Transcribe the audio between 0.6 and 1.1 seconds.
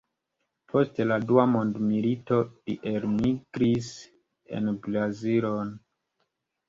Post